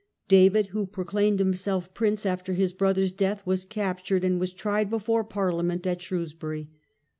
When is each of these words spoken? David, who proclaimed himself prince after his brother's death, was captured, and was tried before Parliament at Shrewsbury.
David, 0.27 0.65
who 0.71 0.87
proclaimed 0.87 1.37
himself 1.37 1.93
prince 1.93 2.25
after 2.25 2.53
his 2.53 2.73
brother's 2.73 3.11
death, 3.11 3.45
was 3.45 3.65
captured, 3.65 4.23
and 4.23 4.39
was 4.39 4.51
tried 4.51 4.89
before 4.89 5.23
Parliament 5.23 5.85
at 5.85 6.01
Shrewsbury. 6.01 6.71